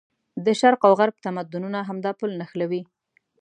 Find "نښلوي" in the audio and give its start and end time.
2.39-2.81